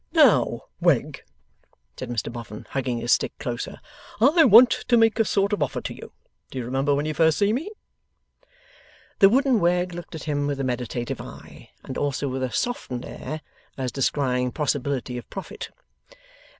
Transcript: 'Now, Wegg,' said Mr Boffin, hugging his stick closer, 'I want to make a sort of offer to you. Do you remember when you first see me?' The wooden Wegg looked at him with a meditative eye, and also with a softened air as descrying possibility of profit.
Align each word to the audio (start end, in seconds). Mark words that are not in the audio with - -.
'Now, 0.13 0.61
Wegg,' 0.79 1.21
said 1.95 2.09
Mr 2.09 2.33
Boffin, 2.33 2.65
hugging 2.71 2.97
his 2.97 3.11
stick 3.11 3.37
closer, 3.37 3.79
'I 4.19 4.45
want 4.45 4.71
to 4.71 4.97
make 4.97 5.19
a 5.19 5.23
sort 5.25 5.53
of 5.53 5.61
offer 5.61 5.79
to 5.79 5.93
you. 5.93 6.11
Do 6.49 6.57
you 6.57 6.65
remember 6.65 6.95
when 6.95 7.05
you 7.05 7.13
first 7.13 7.37
see 7.37 7.53
me?' 7.53 7.69
The 9.19 9.29
wooden 9.29 9.59
Wegg 9.59 9.93
looked 9.93 10.15
at 10.15 10.23
him 10.23 10.47
with 10.47 10.59
a 10.59 10.63
meditative 10.63 11.21
eye, 11.21 11.69
and 11.83 11.99
also 11.99 12.27
with 12.27 12.41
a 12.41 12.51
softened 12.51 13.05
air 13.05 13.41
as 13.77 13.91
descrying 13.91 14.51
possibility 14.51 15.19
of 15.19 15.29
profit. 15.29 15.69